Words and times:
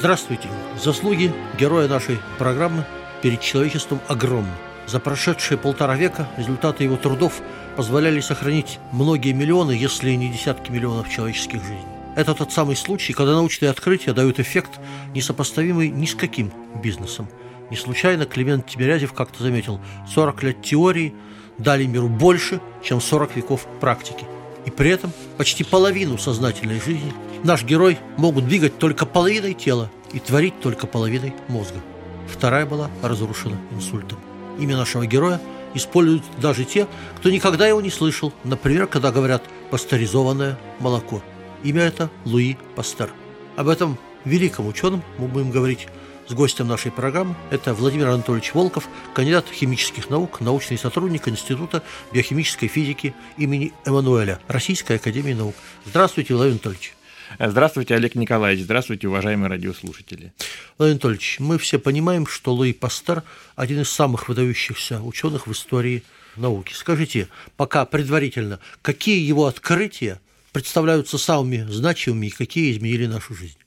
Здравствуйте! 0.00 0.48
Заслуги 0.82 1.30
героя 1.58 1.86
нашей 1.86 2.18
программы 2.38 2.86
перед 3.20 3.42
человечеством 3.42 4.00
огромны. 4.08 4.50
За 4.86 4.98
прошедшие 4.98 5.58
полтора 5.58 5.94
века 5.94 6.26
результаты 6.38 6.84
его 6.84 6.96
трудов 6.96 7.42
позволяли 7.76 8.20
сохранить 8.20 8.78
многие 8.92 9.34
миллионы, 9.34 9.72
если 9.72 10.12
не 10.12 10.30
десятки 10.30 10.70
миллионов 10.70 11.10
человеческих 11.10 11.60
жизней. 11.60 11.84
Это 12.16 12.34
тот 12.34 12.50
самый 12.50 12.76
случай, 12.76 13.12
когда 13.12 13.34
научные 13.34 13.70
открытия 13.70 14.14
дают 14.14 14.40
эффект, 14.40 14.80
несопоставимый 15.14 15.90
ни 15.90 16.06
с 16.06 16.14
каким 16.14 16.50
бизнесом. 16.82 17.28
Не 17.70 17.76
случайно 17.76 18.24
Климент 18.24 18.66
Тимирязев 18.68 19.12
как-то 19.12 19.42
заметил, 19.42 19.82
40 20.14 20.42
лет 20.44 20.62
теории 20.62 21.12
дали 21.58 21.84
миру 21.84 22.08
больше, 22.08 22.62
чем 22.82 23.02
40 23.02 23.36
веков 23.36 23.66
практики. 23.80 24.24
И 24.64 24.70
при 24.70 24.90
этом 24.90 25.12
почти 25.36 25.64
половину 25.64 26.16
сознательной 26.18 26.80
жизни 26.80 27.12
наш 27.44 27.64
герой 27.64 27.98
могут 28.16 28.46
двигать 28.46 28.78
только 28.78 29.06
половиной 29.06 29.54
тела 29.54 29.90
и 30.12 30.18
творить 30.18 30.60
только 30.60 30.86
половиной 30.86 31.34
мозга. 31.48 31.80
Вторая 32.28 32.66
была 32.66 32.90
разрушена 33.02 33.58
инсультом. 33.72 34.18
Имя 34.58 34.76
нашего 34.76 35.06
героя 35.06 35.40
используют 35.74 36.24
даже 36.40 36.64
те, 36.64 36.86
кто 37.18 37.30
никогда 37.30 37.66
его 37.66 37.80
не 37.80 37.90
слышал, 37.90 38.32
например, 38.44 38.86
когда 38.86 39.12
говорят 39.12 39.42
«пастеризованное 39.70 40.58
молоко». 40.78 41.22
Имя 41.62 41.82
это 41.82 42.10
Луи 42.24 42.56
Пастер. 42.74 43.10
Об 43.56 43.68
этом 43.68 43.98
великом 44.24 44.66
ученом 44.66 45.02
мы 45.18 45.28
будем 45.28 45.50
говорить 45.50 45.88
с 46.28 46.32
гостем 46.32 46.68
нашей 46.68 46.92
программы. 46.92 47.34
Это 47.50 47.74
Владимир 47.74 48.08
Анатольевич 48.08 48.54
Волков, 48.54 48.88
кандидат 49.14 49.46
химических 49.48 50.10
наук, 50.10 50.40
научный 50.40 50.78
сотрудник 50.78 51.28
Института 51.28 51.82
биохимической 52.12 52.68
физики 52.68 53.14
имени 53.36 53.72
Эммануэля 53.84 54.38
Российской 54.46 54.96
Академии 54.96 55.32
Наук. 55.32 55.54
Здравствуйте, 55.84 56.34
Владимир 56.34 56.54
Анатольевич. 56.54 56.94
Здравствуйте, 57.38 57.94
Олег 57.94 58.14
Николаевич. 58.14 58.64
Здравствуйте, 58.64 59.08
уважаемые 59.08 59.48
радиослушатели. 59.48 60.32
Владимир 60.78 60.96
Анатольевич, 60.96 61.36
мы 61.38 61.58
все 61.58 61.78
понимаем, 61.78 62.26
что 62.26 62.52
Луи 62.52 62.72
Пастер– 62.72 63.22
один 63.56 63.82
из 63.82 63.90
самых 63.90 64.28
выдающихся 64.28 65.00
ученых 65.00 65.46
в 65.46 65.52
истории 65.52 66.02
науки. 66.36 66.72
Скажите, 66.72 67.28
пока 67.56 67.84
предварительно, 67.84 68.58
какие 68.82 69.24
его 69.24 69.46
открытия 69.46 70.20
представляются 70.52 71.18
самыми 71.18 71.66
значимыми 71.70 72.26
и 72.26 72.30
какие 72.30 72.72
изменили 72.72 73.06
нашу 73.06 73.34
жизнь? 73.34 73.58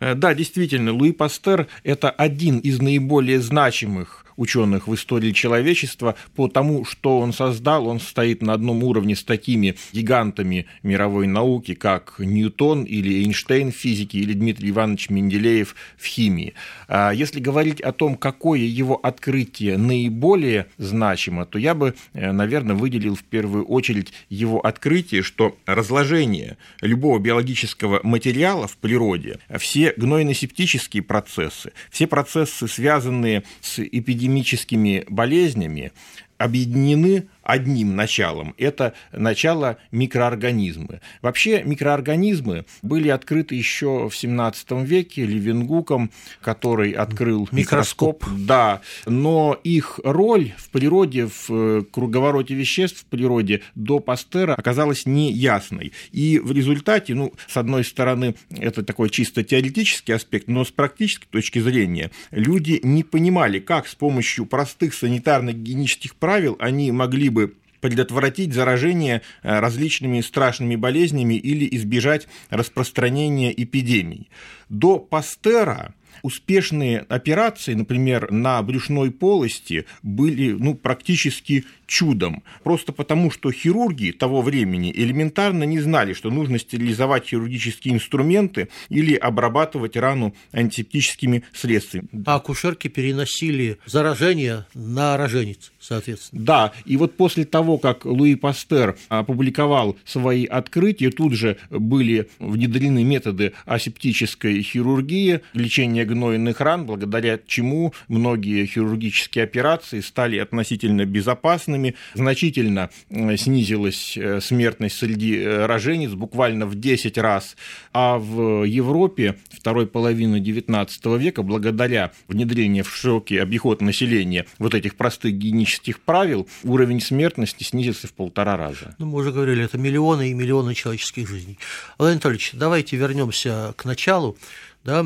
Э, 0.00 0.14
да, 0.14 0.34
действительно, 0.34 0.92
Луи 0.92 1.12
Пастер– 1.12 1.66
это 1.82 2.10
один 2.10 2.58
из 2.58 2.80
наиболее 2.80 3.40
значимых 3.40 4.24
ученых 4.38 4.88
в 4.88 4.94
истории 4.94 5.32
человечества 5.32 6.14
по 6.34 6.48
тому, 6.48 6.84
что 6.84 7.18
он 7.18 7.34
создал, 7.34 7.86
он 7.88 8.00
стоит 8.00 8.40
на 8.40 8.54
одном 8.54 8.82
уровне 8.84 9.14
с 9.14 9.24
такими 9.24 9.74
гигантами 9.92 10.66
мировой 10.82 11.26
науки, 11.26 11.74
как 11.74 12.14
Ньютон 12.18 12.84
или 12.84 13.24
Эйнштейн 13.24 13.72
в 13.72 13.74
физике, 13.74 14.18
или 14.18 14.32
Дмитрий 14.32 14.70
Иванович 14.70 15.10
Менделеев 15.10 15.74
в 15.98 16.06
химии. 16.06 16.54
А 16.86 17.10
если 17.10 17.40
говорить 17.40 17.80
о 17.80 17.92
том, 17.92 18.14
какое 18.14 18.60
его 18.60 18.96
открытие 18.96 19.76
наиболее 19.76 20.66
значимо, 20.78 21.44
то 21.44 21.58
я 21.58 21.74
бы, 21.74 21.94
э, 22.12 22.30
наверное, 22.30 22.76
выделил 22.76 23.16
в 23.16 23.24
первую 23.24 23.66
очередь 23.66 24.12
его 24.28 24.60
открытие, 24.60 25.22
что 25.22 25.56
разложение 25.66 26.56
любого 26.80 27.18
биологического 27.18 28.00
материала 28.04 28.68
в 28.68 28.76
природе, 28.76 29.40
все 29.58 29.92
гнойно-септические 29.96 31.02
процессы, 31.02 31.72
все 31.90 32.06
процессы, 32.06 32.68
связанные 32.68 33.42
с 33.60 33.80
эпидемией, 33.80 34.27
эпидемическими 34.28 35.04
болезнями 35.08 35.92
объединены 36.36 37.28
одним 37.48 37.96
началом. 37.96 38.54
Это 38.58 38.92
начало 39.10 39.78
микроорганизмы. 39.90 41.00
Вообще 41.22 41.62
микроорганизмы 41.64 42.66
были 42.82 43.08
открыты 43.08 43.54
еще 43.54 44.10
в 44.10 44.14
17 44.14 44.70
веке 44.84 45.24
Левенгуком, 45.24 46.10
который 46.42 46.92
открыл 46.92 47.48
микроскоп. 47.50 48.22
микроскоп. 48.22 48.46
Да, 48.46 48.82
но 49.06 49.58
их 49.64 49.98
роль 50.04 50.52
в 50.58 50.68
природе, 50.68 51.26
в 51.26 51.50
э, 51.50 51.82
круговороте 51.90 52.54
веществ 52.54 53.00
в 53.00 53.04
природе 53.06 53.62
до 53.74 53.98
Пастера 53.98 54.52
оказалась 54.52 55.06
неясной. 55.06 55.92
И 56.12 56.38
в 56.38 56.52
результате, 56.52 57.14
ну, 57.14 57.32
с 57.46 57.56
одной 57.56 57.82
стороны, 57.82 58.34
это 58.50 58.82
такой 58.82 59.08
чисто 59.08 59.42
теоретический 59.42 60.14
аспект, 60.14 60.48
но 60.48 60.66
с 60.66 60.70
практической 60.70 61.28
точки 61.28 61.60
зрения 61.60 62.10
люди 62.30 62.78
не 62.82 63.04
понимали, 63.04 63.58
как 63.58 63.88
с 63.88 63.94
помощью 63.94 64.44
простых 64.44 64.92
санитарно-гигиенических 64.92 66.14
правил 66.18 66.56
они 66.60 66.92
могли 66.92 67.30
бы 67.30 67.37
предотвратить 67.80 68.52
заражение 68.52 69.22
э, 69.42 69.60
различными 69.60 70.20
страшными 70.20 70.76
болезнями 70.76 71.34
или 71.34 71.68
избежать 71.76 72.28
распространения 72.50 73.52
эпидемий. 73.52 74.30
До 74.68 74.98
Пастера 74.98 75.94
успешные 76.22 77.00
операции, 77.00 77.74
например, 77.74 78.30
на 78.30 78.62
брюшной 78.62 79.10
полости, 79.10 79.86
были 80.02 80.52
ну, 80.52 80.74
практически 80.74 81.64
чудом. 81.86 82.42
Просто 82.62 82.92
потому, 82.92 83.30
что 83.30 83.50
хирурги 83.50 84.12
того 84.12 84.42
времени 84.42 84.92
элементарно 84.94 85.64
не 85.64 85.80
знали, 85.80 86.12
что 86.12 86.30
нужно 86.30 86.58
стерилизовать 86.58 87.26
хирургические 87.26 87.94
инструменты 87.94 88.68
или 88.88 89.14
обрабатывать 89.14 89.96
рану 89.96 90.34
антисептическими 90.52 91.42
средствами. 91.52 92.08
А 92.26 92.36
акушерки 92.36 92.88
переносили 92.88 93.78
заражение 93.86 94.66
на 94.74 95.16
роженец, 95.16 95.72
соответственно. 95.80 96.44
Да, 96.44 96.72
и 96.84 96.96
вот 96.96 97.16
после 97.16 97.44
того, 97.44 97.78
как 97.78 98.04
Луи 98.04 98.34
Пастер 98.34 98.96
опубликовал 99.08 99.96
свои 100.04 100.44
открытия, 100.44 101.10
тут 101.10 101.32
же 101.32 101.56
были 101.70 102.28
внедрены 102.38 103.02
методы 103.02 103.54
асептической 103.64 104.62
хирургии, 104.62 105.40
лечения 105.54 106.04
гнойных 106.08 106.60
ран, 106.60 106.86
благодаря 106.86 107.38
чему 107.46 107.92
многие 108.08 108.66
хирургические 108.66 109.44
операции 109.44 110.00
стали 110.00 110.38
относительно 110.38 111.04
безопасными, 111.04 111.94
значительно 112.14 112.90
э, 113.10 113.36
снизилась 113.36 114.16
э, 114.16 114.40
смертность 114.40 114.96
среди 114.96 115.36
э, 115.36 115.66
рожениц 115.66 116.10
буквально 116.12 116.66
в 116.66 116.74
10 116.74 117.18
раз, 117.18 117.56
а 117.92 118.18
в 118.18 118.64
Европе 118.64 119.36
второй 119.50 119.86
половины 119.86 120.40
XIX 120.40 121.18
века, 121.18 121.42
благодаря 121.42 122.12
внедрению 122.26 122.84
в 122.84 122.94
широкий 122.94 123.38
обиход 123.38 123.80
населения 123.80 124.46
вот 124.58 124.74
этих 124.74 124.96
простых 124.96 125.34
гигиенических 125.34 126.00
правил, 126.00 126.48
уровень 126.64 127.00
смертности 127.00 127.64
снизился 127.64 128.06
в 128.06 128.12
полтора 128.12 128.56
раза. 128.56 128.94
Ну, 128.98 129.06
мы 129.06 129.20
уже 129.20 129.32
говорили, 129.32 129.64
это 129.64 129.78
миллионы 129.78 130.30
и 130.30 130.34
миллионы 130.34 130.74
человеческих 130.74 131.28
жизней. 131.28 131.58
Владимир 131.98 132.16
Анатольевич, 132.16 132.50
давайте 132.54 132.96
вернемся 132.96 133.74
к 133.76 133.84
началу. 133.84 134.36
Да? 134.84 135.04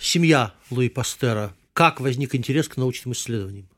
Семья 0.00 0.54
Луи 0.70 0.88
Пастера. 0.88 1.54
Как 1.74 2.00
возник 2.00 2.34
интерес 2.34 2.68
к 2.68 2.78
научным 2.78 3.12
исследованиям? 3.12 3.68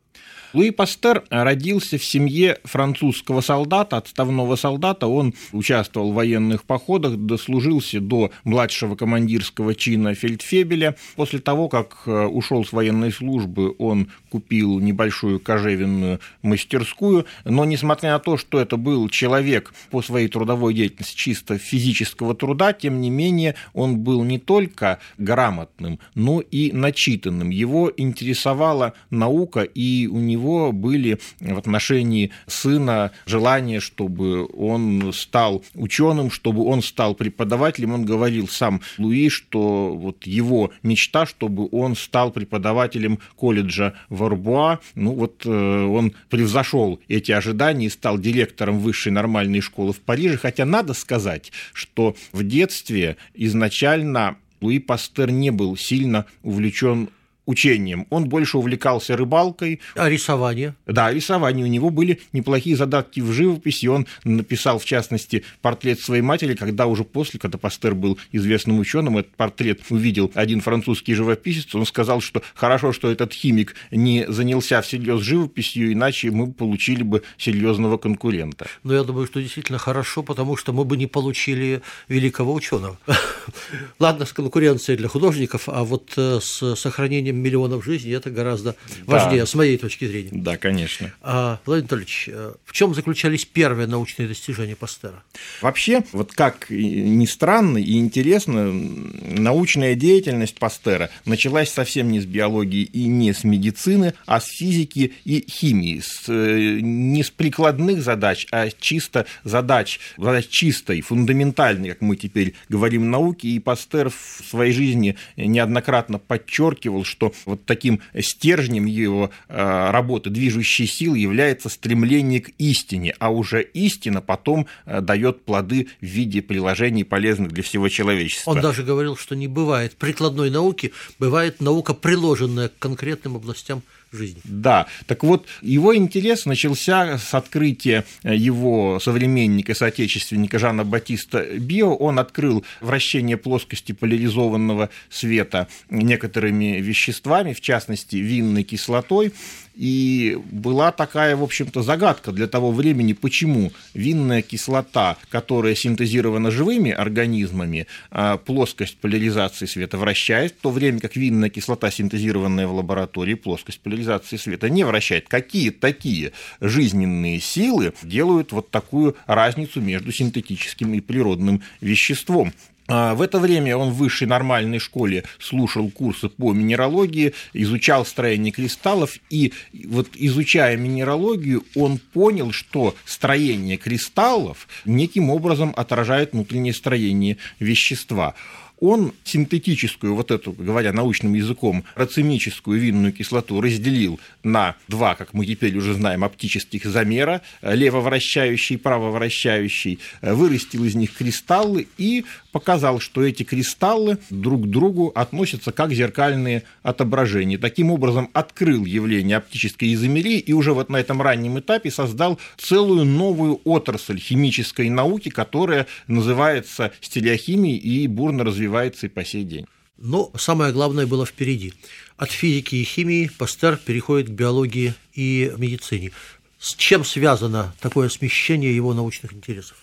Луи 0.52 0.70
Пастер 0.70 1.24
родился 1.30 1.96
в 1.96 2.04
семье 2.04 2.58
французского 2.64 3.40
солдата, 3.40 3.96
отставного 3.96 4.56
солдата. 4.56 5.06
Он 5.06 5.32
участвовал 5.52 6.12
в 6.12 6.14
военных 6.14 6.64
походах, 6.64 7.16
дослужился 7.16 8.00
до 8.00 8.30
младшего 8.44 8.94
командирского 8.94 9.74
чина 9.74 10.14
фельдфебеля. 10.14 10.96
После 11.16 11.38
того, 11.38 11.68
как 11.68 12.02
э, 12.06 12.26
ушел 12.26 12.66
с 12.66 12.72
военной 12.72 13.12
службы, 13.12 13.74
он 13.78 14.08
купил 14.30 14.78
небольшую 14.78 15.40
кожевенную 15.40 16.20
мастерскую. 16.42 17.24
Но 17.46 17.64
несмотря 17.64 18.12
на 18.12 18.18
то, 18.18 18.36
что 18.36 18.60
это 18.60 18.76
был 18.76 19.08
человек 19.08 19.72
по 19.90 20.02
своей 20.02 20.28
трудовой 20.28 20.74
деятельности 20.74 21.16
чисто 21.16 21.56
физического 21.56 22.34
труда, 22.34 22.74
тем 22.74 23.00
не 23.00 23.08
менее 23.08 23.54
он 23.72 23.98
был 23.98 24.22
не 24.22 24.38
только 24.38 24.98
грамотным, 25.16 25.98
но 26.14 26.40
и 26.40 26.72
начитанным. 26.72 27.48
Его 27.48 27.90
интересовала 27.96 28.92
наука, 29.10 29.62
и 29.62 30.06
у 30.06 30.18
него 30.18 30.41
были 30.72 31.18
в 31.40 31.58
отношении 31.58 32.30
сына 32.46 33.12
желание, 33.26 33.80
чтобы 33.80 34.46
он 34.54 35.12
стал 35.12 35.64
ученым, 35.74 36.30
чтобы 36.30 36.64
он 36.64 36.82
стал 36.82 37.14
преподавателем. 37.14 37.92
Он 37.92 38.04
говорил 38.04 38.48
сам 38.48 38.80
Луи, 38.98 39.28
что 39.28 39.94
вот 39.94 40.26
его 40.26 40.70
мечта, 40.82 41.26
чтобы 41.26 41.68
он 41.70 41.96
стал 41.96 42.30
преподавателем 42.30 43.18
колледжа 43.36 43.94
Варбуа. 44.08 44.80
Ну 44.94 45.12
вот 45.12 45.42
э, 45.44 45.50
он 45.50 46.14
превзошел 46.28 47.00
эти 47.08 47.32
ожидания 47.32 47.86
и 47.86 47.90
стал 47.90 48.18
директором 48.18 48.78
высшей 48.78 49.12
нормальной 49.12 49.60
школы 49.60 49.92
в 49.92 50.00
Париже. 50.00 50.36
Хотя 50.36 50.64
надо 50.64 50.94
сказать, 50.94 51.52
что 51.72 52.16
в 52.32 52.42
детстве 52.44 53.16
изначально 53.34 54.36
Луи 54.60 54.78
Пастер 54.78 55.30
не 55.30 55.50
был 55.50 55.76
сильно 55.76 56.26
увлечен 56.42 57.08
учением. 57.46 58.06
Он 58.10 58.28
больше 58.28 58.58
увлекался 58.58 59.16
рыбалкой. 59.16 59.80
А 59.94 60.08
рисование? 60.08 60.74
Да, 60.86 61.12
рисование. 61.12 61.64
У 61.64 61.68
него 61.68 61.90
были 61.90 62.20
неплохие 62.32 62.76
задатки 62.76 63.20
в 63.20 63.32
живописи. 63.32 63.86
Он 63.86 64.06
написал, 64.24 64.78
в 64.78 64.84
частности, 64.84 65.44
портрет 65.60 66.00
своей 66.00 66.22
матери, 66.22 66.54
когда 66.54 66.86
уже 66.86 67.04
после, 67.04 67.40
когда 67.40 67.58
Пастер 67.58 67.94
был 67.94 68.18
известным 68.30 68.78
ученым, 68.78 69.18
этот 69.18 69.34
портрет 69.36 69.80
увидел 69.90 70.30
один 70.34 70.60
французский 70.60 71.14
живописец. 71.14 71.74
Он 71.74 71.84
сказал, 71.86 72.20
что 72.20 72.42
хорошо, 72.54 72.92
что 72.92 73.10
этот 73.10 73.32
химик 73.32 73.74
не 73.90 74.24
занялся 74.28 74.80
всерьез 74.80 75.20
живописью, 75.20 75.92
иначе 75.92 76.30
мы 76.30 76.52
получили 76.52 77.02
бы 77.02 77.22
серьезного 77.36 77.98
конкурента. 77.98 78.66
Но 78.84 78.94
я 78.94 79.02
думаю, 79.02 79.26
что 79.26 79.40
действительно 79.40 79.78
хорошо, 79.78 80.22
потому 80.22 80.56
что 80.56 80.72
мы 80.72 80.84
бы 80.84 80.96
не 80.96 81.06
получили 81.06 81.82
великого 82.08 82.54
ученого. 82.54 82.98
Ладно, 83.98 84.26
с 84.26 84.32
конкуренцией 84.32 84.96
для 84.96 85.08
художников, 85.08 85.68
а 85.68 85.84
вот 85.84 86.12
э, 86.16 86.40
с 86.40 86.76
сохранением 86.76 87.31
спасением 87.32 87.42
миллионов 87.42 87.84
жизней 87.84 88.12
это 88.12 88.30
гораздо 88.30 88.76
важнее, 89.06 89.40
да. 89.40 89.46
с 89.46 89.54
моей 89.54 89.78
точки 89.78 90.06
зрения. 90.06 90.30
Да, 90.32 90.56
конечно. 90.56 91.12
А, 91.22 91.60
Владимир 91.64 91.92
Анатольевич, 91.92 92.28
э, 92.32 92.52
в 92.64 92.72
чем 92.72 92.94
заключались 92.94 93.44
первые 93.44 93.86
научные 93.86 94.28
достижения 94.28 94.76
Пастера? 94.76 95.22
Вообще, 95.60 96.02
вот 96.12 96.32
как 96.32 96.66
ни 96.70 97.26
странно 97.26 97.78
и 97.78 97.98
интересно, 97.98 98.72
научная 98.72 99.94
деятельность 99.94 100.58
Пастера 100.58 101.10
началась 101.24 101.70
совсем 101.70 102.10
не 102.10 102.20
с 102.20 102.26
биологии 102.26 102.82
и 102.82 103.06
не 103.06 103.32
с 103.32 103.44
медицины, 103.44 104.14
а 104.26 104.40
с 104.40 104.46
физики 104.46 105.12
и 105.24 105.44
химии, 105.48 106.00
с, 106.00 106.28
э, 106.28 106.80
не 106.80 107.22
с 107.22 107.30
прикладных 107.30 108.02
задач, 108.02 108.46
а 108.52 108.68
чисто 108.70 109.26
задач, 109.44 110.00
задач 110.16 110.48
чистой, 110.48 111.00
фундаментальной, 111.00 111.90
как 111.90 112.00
мы 112.00 112.16
теперь 112.16 112.54
говорим, 112.68 113.10
науки, 113.10 113.46
и 113.46 113.58
Пастер 113.58 114.10
в 114.10 114.44
своей 114.48 114.72
жизни 114.72 115.16
неоднократно 115.36 116.18
подчеркивал, 116.18 117.04
что 117.04 117.21
что 117.22 117.32
вот 117.44 117.64
таким 117.66 118.00
стержнем 118.20 118.86
его 118.86 119.30
э, 119.48 119.90
работы, 119.90 120.30
движущей 120.30 120.86
силы 120.86 121.18
является 121.18 121.68
стремление 121.68 122.40
к 122.40 122.50
истине, 122.58 123.14
а 123.18 123.30
уже 123.30 123.62
истина 123.62 124.20
потом 124.20 124.66
э, 124.86 125.00
дает 125.00 125.44
плоды 125.44 125.88
в 126.00 126.04
виде 126.04 126.42
приложений, 126.42 127.04
полезных 127.04 127.52
для 127.52 127.62
всего 127.62 127.88
человечества. 127.88 128.50
Он 128.50 128.60
даже 128.60 128.82
говорил, 128.82 129.16
что 129.16 129.36
не 129.36 129.46
бывает 129.46 129.94
прикладной 129.96 130.50
науки, 130.50 130.92
бывает 131.18 131.60
наука, 131.60 131.94
приложенная 131.94 132.68
к 132.68 132.78
конкретным 132.78 133.36
областям 133.36 133.82
жизни. 134.12 134.40
Да, 134.44 134.86
так 135.06 135.24
вот, 135.24 135.46
его 135.62 135.96
интерес 135.96 136.46
начался 136.46 137.18
с 137.18 137.34
открытия 137.34 138.04
его 138.22 139.00
современника, 139.00 139.74
соотечественника 139.74 140.58
Жана 140.58 140.84
Батиста 140.84 141.42
Био. 141.58 141.88
Он 141.88 142.18
открыл 142.18 142.64
вращение 142.80 143.36
плоскости 143.36 143.92
поляризованного 143.92 144.90
света 145.10 145.68
некоторыми 145.90 146.80
веществами, 146.80 147.52
в 147.52 147.60
частности, 147.60 148.16
винной 148.16 148.62
кислотой. 148.62 149.32
И 149.74 150.38
была 150.50 150.92
такая, 150.92 151.34
в 151.34 151.42
общем-то, 151.42 151.82
загадка 151.82 152.30
для 152.30 152.46
того 152.46 152.72
времени, 152.72 153.14
почему 153.14 153.72
винная 153.94 154.42
кислота, 154.42 155.16
которая 155.30 155.74
синтезирована 155.74 156.50
живыми 156.50 156.90
организмами, 156.90 157.86
а, 158.10 158.36
плоскость 158.36 158.98
поляризации 158.98 159.64
света 159.64 159.96
вращает, 159.96 160.52
в 160.52 160.60
то 160.60 160.70
время 160.70 161.00
как 161.00 161.16
винная 161.16 161.48
кислота, 161.48 161.90
синтезированная 161.90 162.66
в 162.66 162.74
лаборатории, 162.74 163.32
плоскость 163.32 163.80
поляризации 163.80 164.01
света 164.38 164.68
не 164.68 164.84
вращает. 164.84 165.28
Какие 165.28 165.70
такие 165.70 166.32
жизненные 166.60 167.40
силы 167.40 167.92
делают 168.02 168.52
вот 168.52 168.70
такую 168.70 169.16
разницу 169.26 169.80
между 169.80 170.12
синтетическим 170.12 170.94
и 170.94 171.00
природным 171.00 171.62
веществом? 171.80 172.52
А, 172.88 173.14
в 173.14 173.22
это 173.22 173.38
время 173.38 173.76
он 173.76 173.90
в 173.90 173.96
высшей 173.96 174.26
нормальной 174.26 174.78
школе 174.78 175.24
слушал 175.38 175.88
курсы 175.90 176.28
по 176.28 176.52
минералогии, 176.52 177.32
изучал 177.52 178.04
строение 178.04 178.52
кристаллов, 178.52 179.18
и 179.30 179.52
вот 179.86 180.08
изучая 180.14 180.76
минералогию, 180.76 181.64
он 181.74 181.98
понял, 181.98 182.52
что 182.52 182.94
строение 183.04 183.76
кристаллов 183.76 184.68
неким 184.84 185.30
образом 185.30 185.72
отражает 185.76 186.32
внутреннее 186.32 186.74
строение 186.74 187.36
вещества 187.60 188.34
он 188.82 189.12
синтетическую, 189.22 190.16
вот 190.16 190.32
эту, 190.32 190.50
говоря 190.52 190.92
научным 190.92 191.34
языком, 191.34 191.84
рацемическую 191.94 192.80
винную 192.80 193.12
кислоту 193.12 193.60
разделил 193.60 194.18
на 194.42 194.74
два, 194.88 195.14
как 195.14 195.34
мы 195.34 195.46
теперь 195.46 195.76
уже 195.76 195.94
знаем, 195.94 196.24
оптических 196.24 196.84
замера, 196.84 197.42
левовращающий 197.62 198.74
и 198.74 198.78
правовращающий, 198.78 200.00
вырастил 200.20 200.84
из 200.84 200.96
них 200.96 201.14
кристаллы 201.14 201.86
и 201.96 202.24
показал, 202.52 203.00
что 203.00 203.24
эти 203.24 203.42
кристаллы 203.42 204.18
друг 204.30 204.64
к 204.64 204.66
другу 204.66 205.10
относятся 205.14 205.72
как 205.72 205.92
зеркальные 205.92 206.62
отображения. 206.82 207.58
Таким 207.58 207.90
образом, 207.90 208.30
открыл 208.34 208.84
явление 208.84 209.38
оптической 209.38 209.92
изомерии 209.94 210.38
и 210.38 210.52
уже 210.52 210.72
вот 210.72 210.90
на 210.90 210.98
этом 210.98 211.20
раннем 211.20 211.58
этапе 211.58 211.90
создал 211.90 212.38
целую 212.58 213.04
новую 213.04 213.60
отрасль 213.64 214.18
химической 214.18 214.90
науки, 214.90 215.30
которая 215.30 215.86
называется 216.06 216.92
стилиохимией 217.00 217.78
и 217.78 218.06
бурно 218.06 218.44
развивается 218.44 219.06
и 219.06 219.08
по 219.08 219.24
сей 219.24 219.44
день. 219.44 219.66
Но 219.96 220.30
самое 220.36 220.72
главное 220.72 221.06
было 221.06 221.24
впереди. 221.24 221.74
От 222.16 222.30
физики 222.30 222.76
и 222.76 222.84
химии 222.84 223.30
Пастер 223.38 223.76
переходит 223.76 224.28
к 224.28 224.32
биологии 224.32 224.94
и 225.14 225.52
медицине. 225.56 226.12
С 226.58 226.74
чем 226.74 227.04
связано 227.04 227.74
такое 227.80 228.08
смещение 228.08 228.74
его 228.74 228.94
научных 228.94 229.32
интересов? 229.32 229.76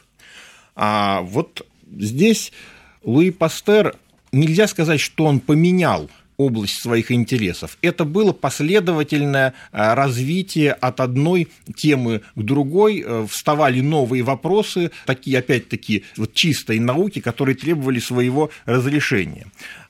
А 0.75 1.21
вот 1.21 1.66
здесь 1.97 2.51
Луи 3.03 3.31
Пастер 3.31 3.95
нельзя 4.31 4.68
сказать, 4.68 5.00
что 5.00 5.25
он 5.25 5.39
поменял 5.39 6.09
область 6.38 6.81
своих 6.81 7.12
интересов. 7.12 7.77
Это 7.81 8.06
было 8.06 8.31
последовательное 8.31 9.53
э, 9.74 9.94
развитие 9.94 10.71
от 10.71 11.01
одной 11.01 11.50
темы 11.75 12.21
к 12.36 12.41
другой, 12.41 13.03
э, 13.06 13.27
вставали 13.30 13.81
новые 13.81 14.24
вопросы, 14.24 14.91
такие, 15.06 15.39
опять-таки, 15.39 16.06
вот 16.15 16.33
чистой 16.33 16.80
науки, 16.80 17.19
которые 17.19 17.56
требовали 17.56 18.00
своего 18.00 18.51
разрешения. 18.65 19.47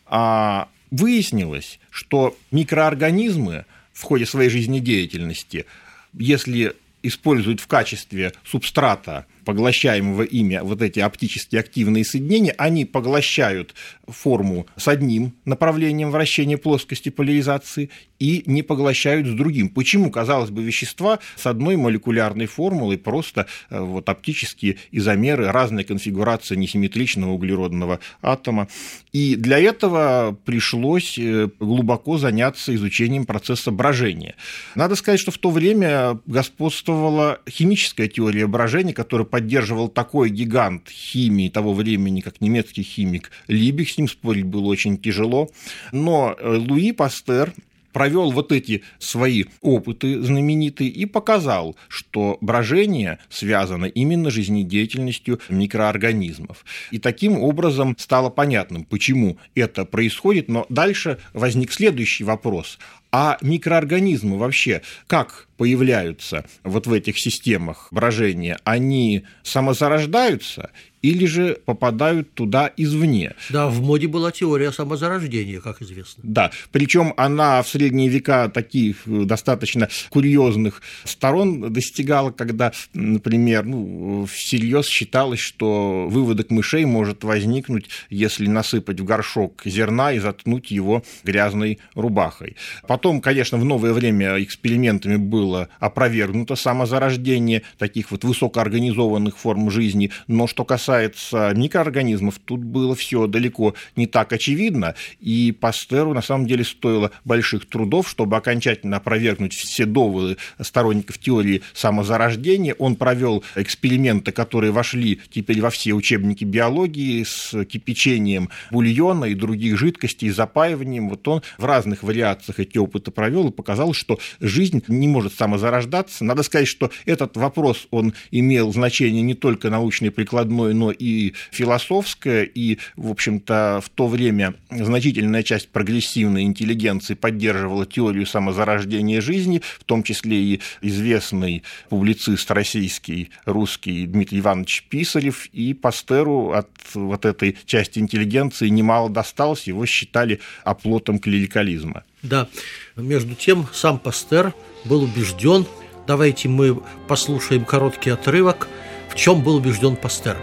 А 0.08 0.70
выяснилось, 0.90 1.80
что 1.92 2.36
микроорганизмы 2.50 3.66
в 3.94 4.02
ходе 4.02 4.26
своей 4.26 4.50
жизнедеятельности, 4.50 5.68
если 6.14 6.74
используют 7.04 7.60
в 7.60 7.68
качестве 7.68 8.34
субстрата 8.44 9.28
поглощаемого 9.50 10.22
ими 10.22 10.60
вот 10.62 10.84
эти 10.84 11.00
оптически 11.00 11.56
активные 11.56 12.06
соединения, 12.06 12.54
они 12.60 12.86
поглощают 12.86 13.74
форму 14.08 14.68
с 14.76 14.88
одним 14.88 15.34
направлением 15.44 16.12
вращения 16.12 16.58
плоскости 16.58 17.10
поляризации 17.10 17.90
и 18.20 18.44
не 18.46 18.62
поглощают 18.62 19.26
с 19.26 19.32
другим. 19.32 19.70
Почему, 19.70 20.12
казалось 20.12 20.52
бы, 20.52 20.62
вещества 20.62 21.18
с 21.36 21.48
одной 21.48 21.78
молекулярной 21.78 22.46
формулой 22.46 23.00
просто 23.00 23.48
э, 23.72 23.80
вот, 23.80 24.08
оптические 24.08 24.78
изомеры, 24.92 25.48
разная 25.48 25.84
конфигурация 25.84 26.56
несимметричного 26.56 27.32
углеродного 27.32 28.00
атома. 28.22 28.68
И 29.14 29.36
для 29.36 29.58
этого 29.58 30.38
пришлось 30.46 31.18
э, 31.18 31.50
глубоко 31.60 32.20
заняться 32.20 32.76
изучением 32.76 33.26
процесса 33.26 33.72
брожения. 33.72 34.36
Надо 34.76 34.96
сказать, 34.96 35.20
что 35.20 35.32
в 35.32 35.40
то 35.40 35.50
время 35.50 36.20
господствовала 36.28 37.40
химическая 37.50 38.08
теория 38.08 38.46
брожения, 38.46 38.94
которая 38.94 39.26
поддерживал 39.40 39.88
такой 39.88 40.30
гигант 40.30 40.90
химии 40.90 41.48
того 41.48 41.74
времени, 41.74 42.20
как 42.20 42.42
немецкий 42.42 42.84
химик 42.84 43.32
Либих, 43.48 43.90
с 43.90 43.98
ним 43.98 44.10
спорить 44.10 44.44
было 44.44 44.66
очень 44.66 44.98
тяжело. 44.98 45.50
Но 45.94 46.36
э, 46.38 46.58
Луи 46.58 46.92
Пастер 46.92 47.54
провел 47.94 48.32
вот 48.32 48.52
эти 48.52 48.84
свои 49.00 49.46
опыты 49.62 50.22
знаменитые 50.22 50.90
и 50.90 51.06
показал, 51.06 51.78
что 51.88 52.38
брожение 52.42 53.20
связано 53.30 53.86
именно 53.86 54.30
жизнедеятельностью 54.30 55.40
микроорганизмов. 55.48 56.66
И 56.92 57.00
таким 57.00 57.42
образом 57.42 57.96
стало 57.98 58.30
понятным, 58.30 58.84
почему 58.84 59.38
это 59.56 59.86
происходит, 59.86 60.50
но 60.50 60.66
дальше 60.68 61.18
возник 61.34 61.72
следующий 61.72 62.26
вопрос. 62.26 62.78
А 63.12 63.38
микроорганизмы 63.42 64.38
вообще 64.38 64.82
как 65.08 65.48
появляются 65.60 66.46
вот 66.64 66.88
в 66.88 66.94
этих 66.94 67.20
системах 67.20 67.90
брожения, 67.92 68.58
они 68.64 69.26
самозарождаются 69.44 70.70
или 71.02 71.26
же 71.26 71.58
попадают 71.66 72.34
туда 72.34 72.72
извне. 72.76 73.34
Да, 73.50 73.68
в 73.68 73.82
моде 73.82 74.08
была 74.08 74.32
теория 74.32 74.72
самозарождения, 74.72 75.62
как 75.62 75.82
известно. 75.82 76.24
Да, 76.26 76.52
причем 76.72 77.14
она 77.18 77.62
в 77.62 77.68
средние 77.68 78.10
века 78.10 78.50
таких 78.50 79.08
э, 79.08 79.24
достаточно 79.24 79.90
курьезных 80.10 80.82
сторон 81.06 81.72
достигала, 81.72 82.32
когда, 82.32 82.74
например, 82.94 83.66
ну, 83.66 84.26
всерьез 84.26 84.88
считалось, 84.88 85.40
что 85.40 86.08
выводок 86.10 86.52
мышей 86.52 86.86
может 86.86 87.24
возникнуть, 87.24 87.90
если 88.10 88.48
насыпать 88.48 89.00
в 89.00 89.06
горшок 89.06 89.62
зерна 89.66 90.12
и 90.12 90.20
заткнуть 90.20 90.72
его 90.72 91.04
грязной 91.24 91.80
рубахой. 91.96 92.58
Потом, 92.88 92.99
конечно, 93.22 93.58
в 93.58 93.66
новое 93.66 93.94
время 93.94 94.42
экспериментами 94.42 95.16
было 95.16 95.70
опровергнуто 95.80 96.56
самозарождение 96.56 97.64
таких 97.78 98.12
вот 98.12 98.24
высокоорганизованных 98.24 99.38
форм 99.38 99.70
жизни, 99.70 100.12
но 100.28 100.48
что 100.48 100.66
касается 100.66 101.52
микроорганизмов, 101.56 102.40
тут 102.40 102.64
было 102.64 102.96
все 102.96 103.28
далеко 103.28 103.76
не 103.96 104.08
так 104.08 104.34
очевидно, 104.34 104.96
и 105.20 105.52
Пастеру 105.52 106.14
на 106.14 106.22
самом 106.22 106.46
деле 106.46 106.64
стоило 106.64 107.12
больших 107.26 107.68
трудов, 107.68 108.10
чтобы 108.10 108.38
окончательно 108.38 108.98
опровергнуть 108.98 109.54
все 109.54 109.86
доводы 109.86 110.38
сторонников 110.62 111.18
теории 111.18 111.62
самозарождения. 111.74 112.76
Он 112.78 112.96
провел 112.96 113.44
эксперименты, 113.56 114.32
которые 114.32 114.72
вошли 114.72 115.22
теперь 115.30 115.62
во 115.62 115.70
все 115.70 115.94
учебники 115.94 116.44
биологии 116.44 117.24
с 117.24 117.66
кипячением 117.66 118.50
бульона 118.72 119.26
и 119.26 119.36
других 119.36 119.78
жидкостей, 119.78 120.30
запаиванием. 120.30 121.10
Вот 121.10 121.28
он 121.28 121.42
в 121.58 121.66
разных 121.66 122.04
вариациях 122.04 122.60
эти 122.60 122.78
опыты 122.90 123.12
провел 123.12 123.48
и 123.48 123.52
показал, 123.52 123.94
что 123.94 124.20
жизнь 124.42 124.84
не 124.88 125.08
может 125.08 125.34
самозарождаться. 125.34 126.26
Надо 126.26 126.44
сказать, 126.44 126.68
что 126.68 126.92
этот 127.06 127.38
вопрос, 127.38 127.88
он 127.92 128.14
имел 128.32 128.74
значение 128.74 129.22
не 129.22 129.36
только 129.36 129.70
научной 129.70 130.12
прикладной, 130.12 130.74
но 130.74 130.92
и 130.92 131.34
философское, 131.52 132.44
и, 132.44 132.80
в 132.96 133.12
общем-то, 133.12 133.82
в 133.84 133.90
то 133.90 134.08
время 134.08 134.56
значительная 134.72 135.44
часть 135.44 135.70
прогрессивной 135.70 136.44
интеллигенции 136.44 137.14
поддерживала 137.14 137.86
теорию 137.86 138.26
самозарождения 138.26 139.22
жизни, 139.22 139.62
в 139.80 139.84
том 139.84 140.04
числе 140.04 140.38
и 140.38 140.62
известный 140.82 141.64
публицист 141.90 142.50
российский, 142.52 143.30
русский 143.46 144.06
Дмитрий 144.08 144.40
Иванович 144.40 144.86
Писарев, 144.90 145.48
и 145.54 145.74
Пастеру 145.74 146.52
от 146.52 146.70
вот 146.94 147.26
этой 147.26 147.56
части 147.66 148.00
интеллигенции 148.00 148.68
немало 148.70 149.10
досталось, 149.10 149.68
его 149.68 149.86
считали 149.86 150.40
оплотом 150.64 151.20
клерикализма. 151.20 152.04
Да, 152.22 152.48
между 152.96 153.36
тем 153.36 153.68
сам 153.72 153.98
Пастер 153.98 154.54
был 154.86 155.04
убежден, 155.04 155.66
давайте 156.06 156.50
мы 156.50 156.82
послушаем 157.08 157.64
короткий 157.64 158.10
отрывок, 158.10 158.68
в 159.10 159.16
чем 159.16 159.42
был 159.42 159.56
убежден 159.56 159.96
Пастер. 159.96 160.38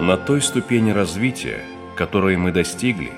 На 0.00 0.16
той 0.16 0.42
ступени 0.42 0.90
развития, 0.90 1.64
которой 1.96 2.36
мы 2.36 2.52
достигли, 2.52 3.12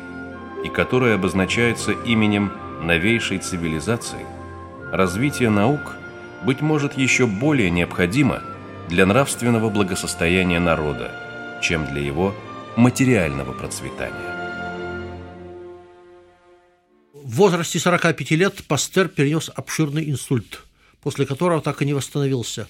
и 0.65 0.69
которая 0.69 1.17
обозначается 1.17 1.93
именем 1.93 2.53
новейшей 2.81 3.39
цивилизации, 3.39 4.25
развитие 4.93 5.51
наук, 5.51 5.97
быть 6.45 6.61
может, 6.61 6.97
еще 6.97 7.27
более 7.27 7.71
необходимо 7.71 8.43
для 8.89 9.05
нравственного 9.05 9.69
благосостояния 9.69 10.61
народа, 10.61 11.11
чем 11.61 11.87
для 11.87 12.01
его 12.01 12.35
материального 12.77 13.53
процветания. 13.53 14.38
В 17.29 17.35
возрасте 17.35 17.79
45 17.79 18.31
лет 18.31 18.65
Пастер 18.67 19.07
перенес 19.07 19.51
обширный 19.55 20.09
инсульт, 20.09 20.63
после 21.03 21.27
которого 21.27 21.61
так 21.61 21.83
и 21.83 21.85
не 21.85 21.93
восстановился. 21.93 22.69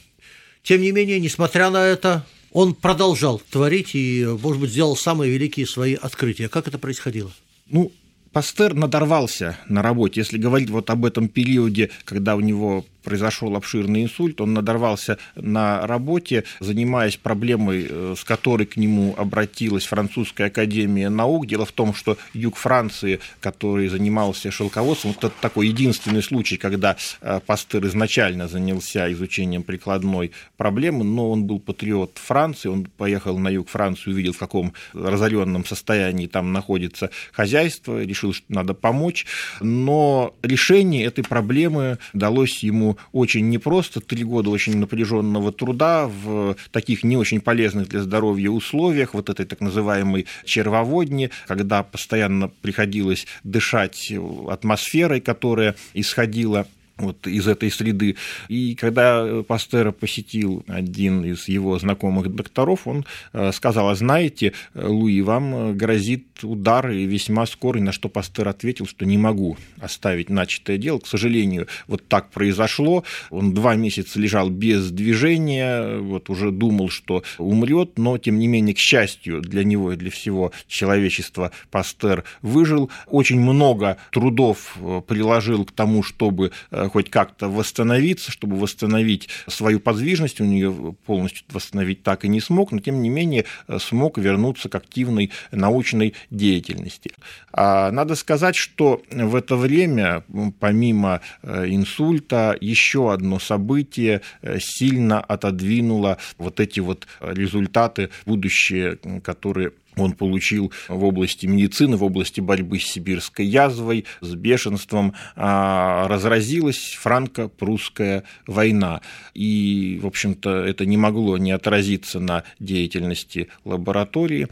Тем 0.65 0.81
не 0.81 0.91
менее, 0.91 1.21
несмотря 1.21 1.71
на 1.71 1.87
это, 1.87 2.27
он 2.51 2.75
продолжал 2.75 3.41
творить 3.53 3.95
и, 3.95 4.27
может 4.43 4.61
быть, 4.61 4.73
сделал 4.73 4.97
самые 4.97 5.31
великие 5.31 5.65
свои 5.65 5.95
открытия. 5.95 6.49
Как 6.49 6.67
это 6.67 6.77
происходило? 6.77 7.31
Ну, 7.71 7.93
Пастер 8.33 8.75
надорвался 8.75 9.57
на 9.69 9.81
работе. 9.81 10.23
Если 10.23 10.39
говорить 10.39 10.71
вот 10.71 10.91
об 10.91 11.05
этом 11.05 11.29
периоде, 11.29 11.91
когда 12.05 12.35
у 12.35 12.41
него 12.41 12.85
произошел 13.03 13.57
обширный 13.57 14.03
инсульт, 14.03 14.41
он 14.41 14.55
надорвался 14.55 15.19
на 15.35 15.87
работе, 15.87 16.45
занимаясь 16.61 17.17
проблемой, 17.17 17.87
э, 17.89 18.15
с 18.17 18.25
которой 18.25 18.67
к 18.67 18.77
нему 18.77 19.15
обратилась 19.17 19.87
Французская 19.87 20.47
академия 20.47 21.09
наук. 21.09 21.47
Дело 21.47 21.65
в 21.65 21.73
том, 21.73 21.95
что 21.95 22.19
юг 22.35 22.57
Франции, 22.57 23.21
который 23.41 23.89
занимался 23.89 24.51
шелководством, 24.51 25.15
вот 25.15 25.25
это 25.25 25.35
такой 25.41 25.69
единственный 25.69 26.23
случай, 26.23 26.57
когда 26.57 26.97
э, 27.21 27.41
Пастер 27.47 27.87
изначально 27.87 28.49
занялся 28.49 29.11
изучением 29.13 29.63
прикладной 29.63 30.33
проблемы, 30.57 31.05
но 31.05 31.31
он 31.31 31.45
был 31.45 31.61
патриот 31.61 32.13
Франции, 32.17 32.69
он 32.69 32.85
поехал 32.85 33.39
на 33.39 33.49
юг 33.49 33.69
Франции, 33.69 34.11
увидел, 34.11 34.33
в 34.33 34.39
каком 34.39 34.73
разоренном 34.93 35.65
состоянии 35.65 36.27
там 36.27 36.53
находится 36.53 37.11
хозяйство, 37.33 38.03
решил, 38.03 38.33
что 38.33 38.45
надо 38.49 38.75
помочь, 38.75 39.27
но 39.61 40.35
решение 40.43 41.05
этой 41.05 41.25
проблемы 41.25 41.99
далось 42.13 42.63
ему 42.63 42.88
очень 43.13 43.49
непросто, 43.49 44.01
три 44.01 44.25
года 44.25 44.51
очень 44.51 44.77
напряженного 44.79 45.53
труда 45.53 46.07
в 46.07 46.57
таких 46.71 47.05
не 47.05 47.17
очень 47.17 47.41
полезных 47.41 47.89
для 47.89 48.03
здоровья 48.03 48.51
условиях, 48.51 49.15
вот 49.15 49.29
этой 49.29 49.47
так 49.47 49.61
называемой 49.61 50.27
червоводни, 50.45 51.31
когда 51.47 51.83
постоянно 51.83 52.49
приходилось 52.49 53.27
дышать 53.45 54.13
атмосферой, 54.49 55.21
которая 55.21 55.75
исходила 55.95 56.67
вот 56.99 57.27
из 57.27 57.47
этой 57.47 57.71
среды. 57.71 58.17
И 58.49 58.75
когда 58.75 59.43
Пастера 59.43 59.93
посетил 59.93 60.65
один 60.67 61.25
из 61.25 61.49
его 61.49 61.79
знакомых 61.79 62.35
докторов, 62.35 62.87
он 62.87 63.05
э, 63.33 63.53
сказал, 63.53 63.89
а 63.89 63.95
знаете, 63.95 64.53
Луи, 64.75 65.21
вам 65.23 65.77
грозит 65.77 66.27
удар 66.43 66.91
и 66.91 67.05
весьма 67.05 67.47
скорый, 67.47 67.83
на 67.83 67.93
что 67.93 68.09
Пастер 68.09 68.49
ответил, 68.49 68.87
что 68.87 69.05
не 69.07 69.19
могу 69.19 69.57
оставить 69.81 70.31
начатое 70.31 70.79
дело. 70.79 70.99
К 70.99 71.07
сожалению, 71.07 71.67
вот 71.87 72.07
так 72.09 72.31
произошло. 72.31 73.05
Он 73.31 73.55
два 73.55 73.75
месяца 73.75 74.21
лежал 74.21 74.51
без 74.51 74.91
движения, 74.91 75.99
вот 75.99 76.31
уже 76.31 76.51
думал, 76.51 76.91
что 76.91 77.23
умрет, 77.39 77.99
но, 77.99 78.19
тем 78.19 78.39
не 78.39 78.49
менее, 78.49 78.75
к 78.75 78.79
счастью 78.79 79.41
для 79.41 79.65
него 79.65 79.93
и 79.93 79.97
для 79.97 80.11
всего 80.11 80.53
человечества, 80.67 81.53
Пастер 81.71 82.25
выжил. 82.43 82.91
Очень 83.07 83.41
много 83.41 83.99
трудов 84.11 84.77
э, 84.81 85.03
приложил 85.07 85.65
к 85.65 85.73
тому, 85.73 86.03
чтобы 86.03 86.53
э, 86.71 86.88
хоть 86.89 87.11
как-то 87.11 87.49
восстановиться, 87.49 88.31
чтобы 88.31 88.57
восстановить 88.57 89.29
свою 89.47 89.81
подвижность, 89.81 90.41
у 90.41 90.45
нее 90.45 90.95
полностью 91.07 91.45
восстановить 91.51 92.03
так 92.03 92.25
и 92.25 92.29
не 92.29 92.41
смог, 92.41 92.73
но 92.73 92.81
тем 92.81 93.03
не 93.03 93.09
менее 93.09 93.45
смог 93.79 94.19
вернуться 94.19 94.69
к 94.69 94.75
активной 94.75 95.31
научной 95.51 96.15
деятельности. 96.31 97.13
А 97.53 97.91
надо 97.91 98.15
сказать, 98.15 98.57
что 98.57 99.03
в 99.11 99.35
это 99.35 99.57
время, 99.57 100.25
помимо 100.61 101.21
э, 101.43 101.67
инсульта, 101.69 102.57
еще 102.61 103.13
одно 103.13 103.39
событие 103.39 104.21
э, 104.43 104.59
сильно 104.61 105.21
отодвинуло 105.21 106.19
вот 106.39 106.61
эти 106.61 106.81
вот 106.81 107.07
результаты 107.21 108.11
будущие, 108.27 108.99
которые 109.23 109.73
он 110.01 110.13
получил 110.13 110.73
в 110.89 111.05
области 111.05 111.47
медицины, 111.47 111.97
в 111.97 112.05
области 112.05 112.41
борьбы 112.41 112.79
с 112.79 112.85
сибирской 112.85 113.47
язвой, 113.47 114.05
с 114.21 114.35
бешенством. 114.35 115.15
А, 115.37 116.09
разразилась 116.09 116.97
франко-прусская 117.01 118.25
война. 118.47 119.01
И, 119.35 119.99
в 120.03 120.07
общем-то, 120.07 120.51
это 120.51 120.87
не 120.87 120.97
могло 120.97 121.39
не 121.39 121.53
отразиться 121.53 122.21
на 122.21 122.45
деятельности 122.59 123.49
лаборатории. 123.65 124.49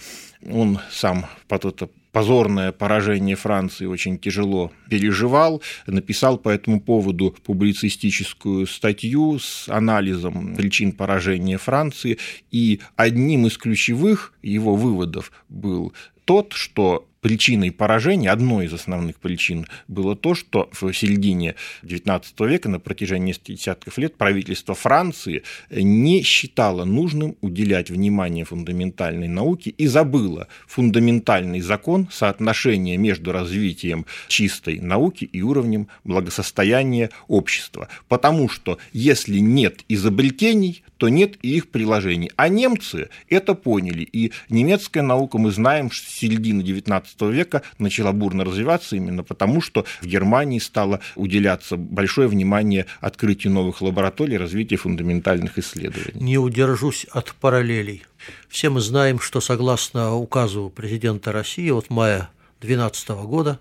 Он 0.50 0.78
сам 0.90 1.26
под 1.48 1.64
это 1.64 1.88
позорное 2.16 2.72
поражение 2.72 3.36
Франции 3.36 3.84
очень 3.84 4.18
тяжело 4.18 4.72
переживал, 4.88 5.60
написал 5.86 6.38
по 6.38 6.48
этому 6.48 6.80
поводу 6.80 7.36
публицистическую 7.44 8.66
статью 8.66 9.38
с 9.38 9.68
анализом 9.68 10.56
причин 10.56 10.92
поражения 10.92 11.58
Франции, 11.58 12.16
и 12.50 12.80
одним 12.96 13.46
из 13.46 13.58
ключевых 13.58 14.32
его 14.42 14.76
выводов 14.76 15.30
был 15.50 15.92
тот, 16.26 16.52
что 16.52 17.06
причиной 17.26 17.72
поражения, 17.72 18.30
одной 18.30 18.66
из 18.66 18.72
основных 18.72 19.18
причин, 19.18 19.66
было 19.88 20.14
то, 20.14 20.36
что 20.36 20.70
в 20.72 20.92
середине 20.92 21.56
XIX 21.82 22.22
века, 22.46 22.68
на 22.68 22.78
протяжении 22.78 23.28
нескольких 23.28 23.56
десятков 23.56 23.98
лет, 23.98 24.14
правительство 24.14 24.76
Франции 24.76 25.42
не 25.68 26.22
считало 26.22 26.84
нужным 26.84 27.34
уделять 27.40 27.90
внимание 27.90 28.44
фундаментальной 28.44 29.26
науке 29.26 29.70
и 29.70 29.88
забыло 29.88 30.46
фундаментальный 30.68 31.60
закон 31.60 32.08
соотношения 32.12 32.96
между 32.96 33.32
развитием 33.32 34.06
чистой 34.28 34.78
науки 34.78 35.24
и 35.24 35.42
уровнем 35.42 35.88
благосостояния 36.04 37.10
общества. 37.26 37.88
Потому 38.06 38.48
что 38.48 38.78
если 38.92 39.38
нет 39.38 39.84
изобретений, 39.88 40.84
то 40.96 41.08
нет 41.08 41.36
и 41.42 41.56
их 41.56 41.70
приложений. 41.70 42.30
А 42.36 42.48
немцы 42.48 43.10
это 43.28 43.54
поняли. 43.54 44.02
И 44.02 44.32
немецкая 44.48 45.02
наука, 45.02 45.38
мы 45.38 45.50
знаем, 45.50 45.90
с 45.90 46.00
середины 46.16 46.62
XIX 46.62 47.04
века 47.32 47.62
начала 47.78 48.12
бурно 48.12 48.44
развиваться 48.44 48.96
именно 48.96 49.22
потому, 49.22 49.60
что 49.60 49.84
в 50.00 50.06
Германии 50.06 50.58
стало 50.58 51.00
уделяться 51.14 51.76
большое 51.76 52.28
внимание 52.28 52.86
открытию 53.00 53.52
новых 53.52 53.82
лабораторий, 53.82 54.36
развитию 54.36 54.78
фундаментальных 54.78 55.58
исследований. 55.58 56.20
Не 56.20 56.38
удержусь 56.38 57.06
от 57.12 57.34
параллелей. 57.34 58.04
Все 58.48 58.70
мы 58.70 58.80
знаем, 58.80 59.20
что 59.20 59.40
согласно 59.40 60.14
указу 60.14 60.72
президента 60.74 61.32
России 61.32 61.70
от 61.70 61.90
мая 61.90 62.30
2012 62.60 63.08
года 63.26 63.60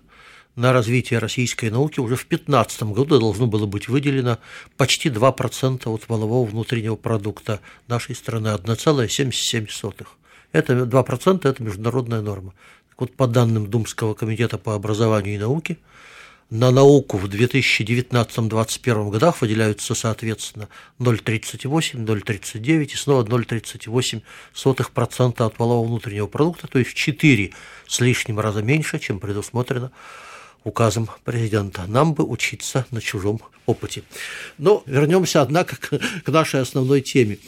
на 0.54 0.72
развитие 0.72 1.18
российской 1.18 1.70
науки 1.70 2.00
уже 2.00 2.16
в 2.16 2.26
2015 2.26 2.82
году 2.84 3.20
должно 3.20 3.46
было 3.46 3.66
быть 3.66 3.88
выделено 3.88 4.38
почти 4.78 5.10
2% 5.10 5.86
от 5.86 6.08
валового 6.08 6.46
внутреннего 6.46 6.96
продукта 6.96 7.60
нашей 7.86 8.14
страны, 8.14 8.48
1,77. 8.48 10.06
Это 10.52 10.72
2%– 10.72 11.48
это 11.48 11.62
международная 11.62 12.20
норма. 12.20 12.52
Так 12.90 13.00
вот, 13.00 13.14
по 13.14 13.26
данным 13.26 13.68
Думского 13.68 14.14
комитета 14.14 14.58
по 14.58 14.74
образованию 14.74 15.34
и 15.34 15.38
науке, 15.38 15.78
на 16.48 16.70
науку 16.70 17.18
в 17.18 17.24
2019-2021 17.26 19.10
годах 19.10 19.40
выделяются, 19.40 19.96
соответственно, 19.96 20.68
0,38, 21.00 22.04
0,39 22.04 22.84
и 22.84 22.96
снова 22.96 23.24
0,38% 23.24 25.44
от 25.44 25.58
валового 25.58 25.88
внутреннего 25.88 26.28
продукта, 26.28 26.68
то 26.68 26.78
есть 26.78 26.92
в 26.92 26.94
4 26.94 27.52
с 27.88 28.00
лишним 28.00 28.38
раза 28.38 28.62
меньше, 28.62 29.00
чем 29.00 29.18
предусмотрено 29.18 29.90
указом 30.62 31.10
президента. 31.24 31.84
Нам 31.88 32.14
бы 32.14 32.22
учиться 32.24 32.86
на 32.92 33.00
чужом 33.00 33.40
опыте. 33.66 34.04
Но 34.58 34.84
вернемся, 34.86 35.42
однако, 35.42 35.76
к 35.76 36.28
нашей 36.28 36.60
основной 36.60 37.00
теме. 37.00 37.38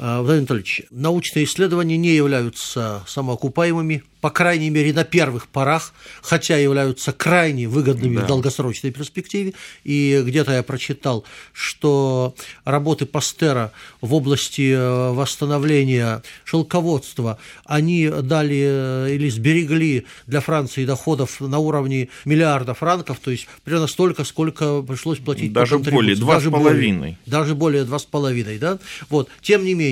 А, 0.00 0.22
Владимир 0.22 0.38
Анатольевич, 0.38 0.82
научные 0.90 1.44
исследования 1.44 1.96
не 1.96 2.14
являются 2.14 3.02
самоокупаемыми, 3.08 4.04
по 4.20 4.30
крайней 4.30 4.70
мере, 4.70 4.92
на 4.92 5.04
первых 5.04 5.48
порах, 5.48 5.92
хотя 6.22 6.56
являются 6.56 7.12
крайне 7.12 7.68
выгодными 7.68 8.16
да. 8.16 8.24
в 8.24 8.26
долгосрочной 8.26 8.90
перспективе. 8.90 9.54
И 9.84 10.22
где-то 10.24 10.52
я 10.52 10.62
прочитал, 10.62 11.24
что 11.52 12.34
работы 12.64 13.06
Пастера 13.06 13.72
в 14.00 14.14
области 14.14 14.72
э, 14.72 15.12
восстановления 15.12 16.22
шелководства, 16.44 17.38
они 17.64 18.08
дали 18.08 19.06
э, 19.08 19.14
или 19.14 19.28
сберегли 19.28 20.06
для 20.26 20.40
Франции 20.40 20.84
доходов 20.84 21.40
на 21.40 21.58
уровне 21.58 22.08
миллиарда 22.24 22.74
франков, 22.74 23.18
то 23.20 23.30
есть 23.30 23.46
примерно 23.64 23.86
столько, 23.86 24.24
сколько 24.24 24.82
пришлось 24.82 25.18
платить 25.18 25.52
даже 25.52 25.78
более, 25.78 26.16
два 26.16 26.40
с 26.40 26.44
половиной. 26.44 27.16
Даже 27.26 27.54
более 27.54 27.84
два 27.84 27.98
с 27.98 28.04
половиной, 28.04 28.58
да? 28.58 28.78
Вот. 29.10 29.28
Тем 29.42 29.64
не 29.64 29.74
менее, 29.74 29.87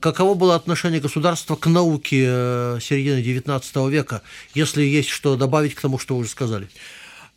каково 0.00 0.34
было 0.34 0.54
отношение 0.54 1.00
государства 1.00 1.56
к 1.56 1.66
науке 1.66 2.24
э, 2.26 2.78
середины 2.80 3.22
19 3.22 3.50
XIX 3.60 3.90
века, 3.90 4.22
если 4.54 4.82
есть 4.82 5.08
что 5.08 5.36
добавить 5.36 5.74
к 5.74 5.80
тому, 5.80 5.98
что 5.98 6.14
вы 6.14 6.22
уже 6.22 6.30
сказали. 6.30 6.68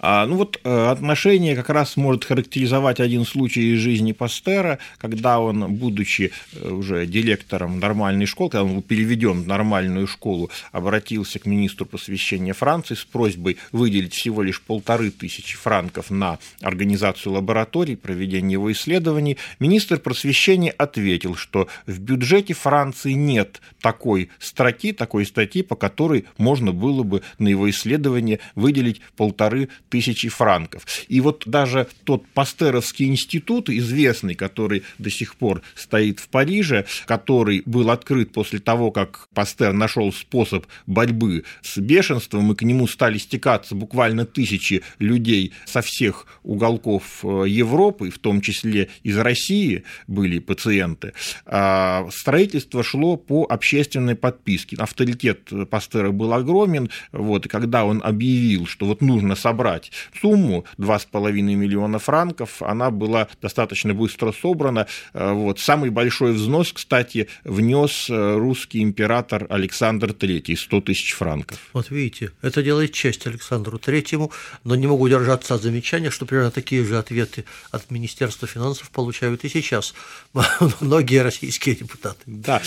А, 0.06 0.26
ну 0.26 0.36
вот 0.36 0.60
э, 0.66 0.88
отношение 0.88 1.56
как 1.56 1.70
раз 1.70 1.96
может 1.96 2.26
характеризовать 2.26 3.00
один 3.00 3.26
случай 3.26 3.74
из 3.74 3.80
жизни 3.80 4.12
Пастера, 4.12 4.80
когда 4.98 5.40
он, 5.40 5.76
будучи 5.76 6.34
э, 6.52 6.70
уже 6.70 7.06
директором 7.06 7.80
нормальной 7.80 8.26
школы, 8.26 8.50
когда 8.50 8.66
он 8.66 8.74
был 8.74 8.82
переведен 8.82 9.44
в 9.44 9.48
нормальную 9.48 10.06
школу, 10.08 10.50
обратился 10.74 11.40
к 11.40 11.46
министру 11.46 11.86
просвещения 11.86 12.52
Франции 12.52 12.96
с 12.96 13.06
просьбой 13.06 13.56
выделить 13.72 14.14
всего 14.14 14.42
лишь 14.42 14.62
полторы 14.62 15.10
тысячи 15.10 15.56
франков 15.56 16.12
на 16.12 16.38
организацию 16.60 17.32
лабораторий, 17.32 17.96
проведение 17.96 18.54
его 18.54 18.70
исследований. 18.74 19.38
Министр 19.60 20.00
просвещения 20.00 20.72
ответил, 20.72 21.36
что 21.36 21.70
в 21.88 21.98
бюджете 22.00 22.54
Франции 22.54 23.14
нет 23.14 23.62
такой 23.80 24.32
строки, 24.40 24.92
такой 24.92 25.26
статьи, 25.26 25.62
по 25.62 25.78
которой 25.78 26.26
можно 26.38 26.74
было 26.74 27.04
бы 27.04 27.22
на 27.40 27.48
его 27.48 27.70
исследование 27.70 28.42
выделить 28.56 29.00
полторы 29.16 29.70
тысячи 29.94 30.28
франков. 30.28 30.88
И 31.08 31.22
вот 31.22 31.44
даже 31.46 31.88
тот 32.04 32.26
Пастеровский 32.34 33.06
институт, 33.06 33.70
известный, 33.70 34.34
который 34.34 34.82
до 34.98 35.12
сих 35.12 35.36
пор 35.36 35.62
стоит 35.76 36.20
в 36.20 36.30
Париже, 36.30 36.88
который 37.06 37.62
был 37.68 37.92
открыт 37.92 38.32
после 38.32 38.58
того, 38.58 38.90
как 38.90 39.28
Пастер 39.36 39.72
нашел 39.72 40.12
способ 40.12 40.66
борьбы 40.88 41.44
с 41.62 41.78
бешенством, 41.78 42.52
и 42.52 42.56
к 42.56 42.64
нему 42.64 42.88
стали 42.88 43.20
стекаться 43.20 43.76
буквально 43.76 44.26
тысячи 44.26 44.82
людей 44.98 45.54
со 45.66 45.84
всех 45.84 46.26
уголков 46.42 47.20
э, 47.24 47.44
Европы, 47.48 48.10
в 48.10 48.18
том 48.18 48.42
числе 48.42 48.90
из 49.04 49.16
России 49.20 49.84
были 50.08 50.40
пациенты, 50.40 51.14
а 51.46 52.08
строительство 52.10 52.82
шло 52.84 53.16
по 53.16 53.44
общественной 53.44 54.16
подписке. 54.16 54.76
Авторитет 54.78 55.52
Пастера 55.70 56.10
был 56.10 56.34
огромен, 56.34 56.90
вот, 57.12 57.46
и 57.46 57.50
когда 57.50 57.86
он 57.86 58.02
объявил, 58.04 58.66
что 58.66 58.88
вот 58.88 59.02
нужно 59.02 59.36
собрать 59.36 59.83
назвать 59.84 59.92
сумму 60.22 60.66
2,5 60.78 61.32
миллиона 61.32 62.00
франков, 62.00 62.62
она 62.62 62.92
была 62.92 63.28
достаточно 63.42 63.94
быстро 63.94 64.32
собрана. 64.32 64.88
Э, 65.14 65.34
вот. 65.34 65.60
Самый 65.60 65.90
большой 65.90 66.34
взнос, 66.34 66.74
кстати, 66.74 67.28
внес 67.44 68.10
э, 68.10 68.38
русский 68.38 68.82
император 68.82 69.48
Александр 69.50 70.12
III, 70.12 70.56
100 70.56 70.82
тысяч 70.82 71.14
франков. 71.14 71.58
Вот 71.74 71.92
видите, 71.92 72.32
это 72.42 72.64
делает 72.64 72.94
честь 72.94 73.28
Александру 73.28 73.80
Третьему, 73.80 74.32
но 74.64 74.76
не 74.76 74.88
могу 74.88 75.04
удержаться 75.04 75.56
от 75.56 75.62
замечания, 75.62 76.12
что 76.12 76.26
примерно 76.26 76.52
такие 76.52 76.84
же 76.84 76.98
ответы 76.98 77.46
от 77.72 77.92
Министерства 77.92 78.48
финансов 78.48 78.90
получают 78.90 79.44
и 79.46 79.50
сейчас 79.50 79.94
многие 80.82 81.22
российские 81.24 81.76
депутаты. 81.76 82.22
Да, 82.26 82.62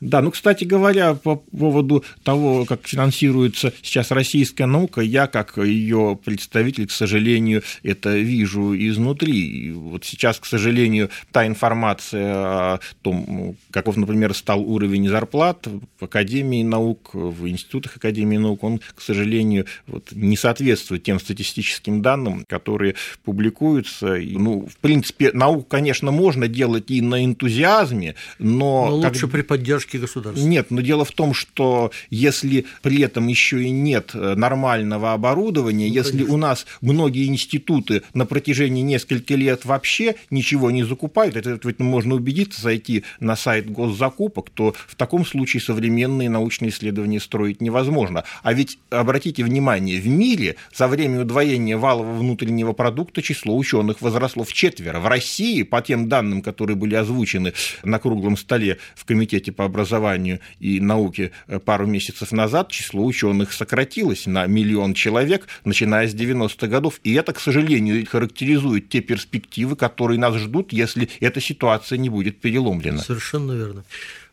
да 0.00 0.20
ну, 0.20 0.30
кстати 0.30 0.64
говоря, 0.64 1.14
по 1.14 1.36
поводу 1.36 2.04
того, 2.22 2.64
как 2.64 2.86
финансируется 2.86 3.72
сейчас 3.82 4.10
российская 4.10 4.66
наука, 4.66 5.00
я, 5.00 5.26
как 5.26 5.58
ее 5.58 6.18
представитель, 6.30 6.86
к 6.86 6.92
сожалению, 6.92 7.62
это 7.82 8.16
вижу 8.16 8.74
изнутри. 8.74 9.66
И 9.66 9.72
вот 9.72 10.04
сейчас, 10.04 10.38
к 10.38 10.46
сожалению, 10.46 11.10
та 11.32 11.44
информация 11.44 12.34
о 12.34 12.80
том, 13.02 13.56
каков, 13.72 13.96
например, 13.96 14.32
стал 14.34 14.62
уровень 14.62 15.08
зарплат 15.08 15.66
в 15.98 16.04
Академии 16.04 16.62
наук, 16.62 17.10
в 17.14 17.48
институтах 17.48 17.96
Академии 17.96 18.36
наук, 18.36 18.62
он, 18.62 18.80
к 18.94 19.00
сожалению, 19.00 19.66
вот, 19.88 20.12
не 20.12 20.36
соответствует 20.36 21.02
тем 21.02 21.18
статистическим 21.18 22.00
данным, 22.00 22.44
которые 22.48 22.94
публикуются. 23.24 24.14
И, 24.14 24.36
ну, 24.36 24.66
в 24.66 24.76
принципе, 24.76 25.32
науку, 25.32 25.66
конечно, 25.68 26.12
можно 26.12 26.46
делать 26.46 26.90
и 26.90 27.00
на 27.00 27.24
энтузиазме, 27.24 28.14
но... 28.38 28.86
Но 28.90 28.96
лучше 28.96 29.22
как... 29.22 29.30
при 29.32 29.42
поддержке 29.42 29.98
государства. 29.98 30.46
Нет, 30.46 30.70
но 30.70 30.80
дело 30.80 31.04
в 31.04 31.10
том, 31.10 31.34
что 31.34 31.90
если 32.08 32.66
при 32.82 33.00
этом 33.02 33.26
еще 33.26 33.64
и 33.64 33.70
нет 33.70 34.12
нормального 34.14 35.12
оборудования, 35.12 35.88
ну, 35.88 35.94
если 35.94 36.09
если 36.12 36.30
у 36.30 36.36
нас 36.36 36.66
многие 36.80 37.26
институты 37.26 38.02
на 38.14 38.26
протяжении 38.26 38.82
нескольких 38.82 39.36
лет 39.36 39.64
вообще 39.64 40.16
ничего 40.30 40.70
не 40.70 40.82
закупают, 40.82 41.36
это 41.36 41.58
ведь 41.62 41.78
можно 41.78 42.14
убедиться, 42.14 42.60
зайти 42.60 43.04
на 43.18 43.36
сайт 43.36 43.70
госзакупок, 43.70 44.50
то 44.50 44.74
в 44.86 44.94
таком 44.96 45.24
случае 45.24 45.60
современные 45.60 46.28
научные 46.28 46.70
исследования 46.70 47.20
строить 47.20 47.60
невозможно. 47.60 48.24
А 48.42 48.52
ведь, 48.52 48.78
обратите 48.90 49.44
внимание, 49.44 50.00
в 50.00 50.06
мире 50.06 50.56
за 50.74 50.88
время 50.88 51.22
удвоения 51.22 51.76
валового 51.76 52.18
внутреннего 52.18 52.72
продукта 52.72 53.22
число 53.22 53.56
ученых 53.56 54.00
возросло 54.00 54.44
в 54.44 54.52
четверо. 54.52 55.00
В 55.00 55.06
России, 55.06 55.62
по 55.62 55.80
тем 55.82 56.08
данным, 56.08 56.42
которые 56.42 56.76
были 56.76 56.94
озвучены 56.94 57.52
на 57.82 57.98
круглом 57.98 58.36
столе 58.36 58.78
в 58.94 59.04
Комитете 59.04 59.52
по 59.52 59.64
образованию 59.64 60.40
и 60.58 60.80
науке 60.80 61.32
э, 61.46 61.58
пару 61.58 61.86
месяцев 61.86 62.32
назад, 62.32 62.70
число 62.70 63.04
ученых 63.04 63.52
сократилось 63.52 64.26
на 64.26 64.46
миллион 64.46 64.94
человек, 64.94 65.48
начиная 65.64 65.99
с 66.08 66.14
90-х 66.14 66.66
годов. 66.66 67.00
И 67.04 67.14
это, 67.14 67.32
к 67.32 67.40
сожалению, 67.40 68.06
характеризует 68.06 68.88
те 68.88 69.00
перспективы, 69.00 69.76
которые 69.76 70.18
нас 70.18 70.34
ждут, 70.36 70.72
если 70.72 71.08
эта 71.20 71.40
ситуация 71.40 71.98
не 71.98 72.08
будет 72.08 72.40
переломлена. 72.40 73.02
Совершенно 73.02 73.52
верно. 73.52 73.84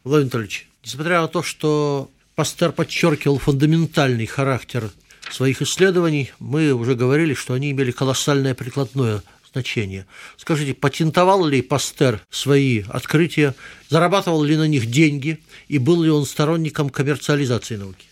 Владимир 0.03 0.25
Анатольевич, 0.25 0.67
несмотря 0.83 1.21
на 1.21 1.27
то, 1.27 1.43
что 1.43 2.09
Пастер 2.35 2.71
подчеркивал 2.71 3.39
фундаментальный 3.39 4.25
характер 4.25 4.91
своих 5.31 5.61
исследований, 5.61 6.31
мы 6.39 6.71
уже 6.71 6.95
говорили, 6.95 7.33
что 7.33 7.53
они 7.53 7.71
имели 7.71 7.91
колоссальное 7.91 8.53
прикладное 8.53 9.21
значение. 9.51 10.05
Скажите, 10.37 10.73
патентовал 10.73 11.45
ли 11.45 11.61
Пастер 11.61 12.21
свои 12.29 12.83
открытия, 12.89 13.55
зарабатывал 13.89 14.43
ли 14.43 14.55
на 14.55 14.67
них 14.67 14.85
деньги 14.85 15.39
и 15.67 15.77
был 15.79 16.03
ли 16.03 16.09
он 16.09 16.25
сторонником 16.25 16.89
коммерциализации 16.89 17.75
науки? 17.75 18.05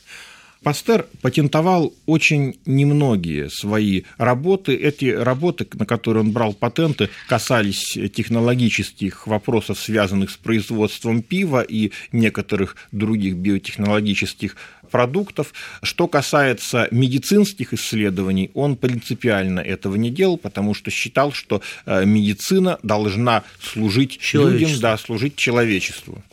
Пастер 0.66 1.06
патентовал 1.22 1.94
очень 2.08 2.60
немногие 2.66 3.52
свои 3.52 4.02
работы. 4.18 4.74
Эти 4.74 5.06
работы, 5.06 5.68
на 5.74 5.86
которые 5.86 6.24
он 6.24 6.32
брал 6.32 6.56
патенты, 6.56 7.12
касались 7.28 7.96
технологических 8.16 9.28
вопросов, 9.28 9.80
связанных 9.80 10.32
с 10.32 10.38
производством 10.38 11.22
пива 11.22 11.62
и 11.62 11.92
некоторых 12.12 12.78
других 12.92 13.36
биотехнологических 13.36 14.56
продуктов. 14.90 15.54
Что 15.84 16.08
касается 16.08 16.88
медицинских 16.90 17.72
исследований, 17.76 18.50
он 18.56 18.76
принципиально 18.76 19.60
этого 19.60 19.98
не 19.98 20.10
делал, 20.10 20.40
потому 20.40 20.74
что 20.74 20.90
считал, 20.90 21.32
что 21.32 21.62
э, 21.86 22.06
медицина 22.06 22.80
должна 22.82 23.44
служить 23.62 24.20
людям, 24.34 24.72
да, 24.80 24.98
служить 24.98 25.36
человечеству. 25.36 26.24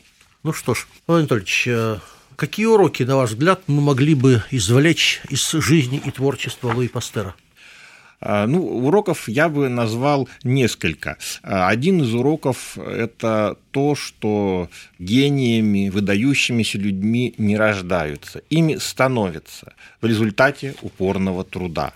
Ну 0.43 0.55
что 0.55 0.73
ж, 0.73 0.87
Владимир 1.07 1.33
Анатольевич, 1.33 1.65
э, 1.67 1.99
Какие 2.43 2.67
уроки, 2.67 3.05
на 3.05 3.15
ваш 3.15 3.31
взгляд, 3.31 3.61
мы 3.69 3.81
могли 3.81 4.17
бы 4.17 4.43
извлечь 4.51 5.21
из 5.29 5.49
жизни 5.53 6.03
и 6.05 6.11
творчества 6.11 6.75
Луи 6.75 6.89
Пастера? 6.89 7.37
А, 8.21 8.49
ну, 8.49 8.67
уроков 8.85 9.29
я 9.29 9.49
бы 9.49 9.69
назвал 9.69 10.29
несколько. 10.43 11.19
А, 11.45 11.69
один 11.69 12.03
из 12.03 12.13
уроков– 12.13 12.77
это 12.79 13.57
то, 13.71 13.95
что 13.95 14.69
гениями, 14.99 15.89
выдающимися 15.89 16.79
людьми 16.79 17.33
не 17.39 17.57
рождаются, 17.57 18.43
ими 18.51 18.75
становятся 18.75 19.75
в 20.01 20.07
результате 20.07 20.75
упорного 20.83 21.45
труда. 21.45 21.93